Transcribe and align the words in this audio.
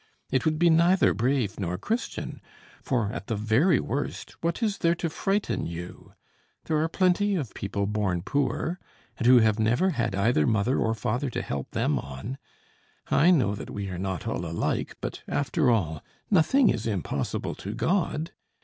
It 0.31 0.45
would 0.45 0.57
be 0.57 0.71
neither 0.71 1.13
brave 1.13 1.59
nor 1.59 1.77
Christian; 1.77 2.41
for, 2.81 3.11
at 3.11 3.27
the 3.27 3.35
very 3.35 3.79
worst, 3.79 4.31
what 4.41 4.63
is 4.63 4.79
there 4.79 4.95
to 4.95 5.11
frighten 5.11 5.67
you? 5.67 6.13
There 6.63 6.79
are 6.81 6.89
plenty 6.89 7.35
of 7.35 7.53
people 7.53 7.85
born 7.85 8.23
poor, 8.23 8.79
and 9.19 9.27
who 9.27 9.37
have 9.41 9.59
never 9.59 9.91
had 9.91 10.15
either 10.15 10.47
mother 10.47 10.79
or 10.79 10.95
father 10.95 11.29
to 11.29 11.43
help 11.43 11.69
them 11.69 11.99
on. 11.99 12.39
I 13.11 13.29
know 13.29 13.53
that 13.53 13.69
we 13.69 13.89
are 13.89 13.99
not 13.99 14.25
all 14.25 14.43
alike, 14.43 14.97
but, 15.01 15.21
after 15.27 15.69
all, 15.69 16.03
nothing 16.31 16.69
is 16.69 16.87
impossible 16.87 17.53
to 17.53 17.75
God. 17.75 18.31